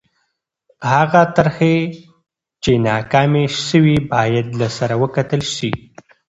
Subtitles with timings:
[0.93, 1.77] هغه طرحې
[2.63, 5.71] چې ناکامې سوې باید له سره وکتل سي.